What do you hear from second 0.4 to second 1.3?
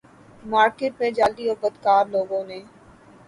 market میں